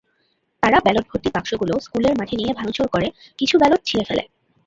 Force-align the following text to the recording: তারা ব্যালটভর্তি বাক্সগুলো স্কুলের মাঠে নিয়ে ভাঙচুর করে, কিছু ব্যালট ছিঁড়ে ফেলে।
তারা 0.63 0.77
ব্যালটভর্তি 0.79 1.29
বাক্সগুলো 1.35 1.73
স্কুলের 1.79 2.13
মাঠে 2.19 2.35
নিয়ে 2.35 2.51
ভাঙচুর 2.53 2.87
করে, 2.87 3.07
কিছু 3.39 3.55
ব্যালট 3.57 3.81
ছিঁড়ে 3.85 4.05
ফেলে। 4.09 4.23